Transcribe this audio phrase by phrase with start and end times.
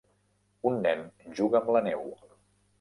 [0.69, 1.05] Un nen
[1.43, 2.05] juga amb la neu.